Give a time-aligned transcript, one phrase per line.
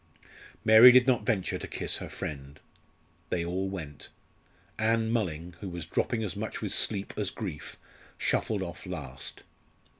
[0.65, 2.59] Mary did not venture to kiss her friend.
[3.29, 4.09] They all went.
[4.79, 7.77] Ann Mulling, who was dropping as much with sleep as grief,
[8.17, 9.43] shuffled off last.